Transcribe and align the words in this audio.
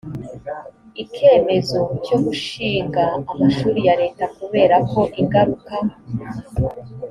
ikemezo 1.03 1.79
cyo 2.05 2.17
gushinga 2.25 3.03
amashuri 3.31 3.79
ya 3.87 3.95
leta 4.01 4.25
kubera 4.37 4.75
ko 4.91 4.99
ingaruka 5.21 5.75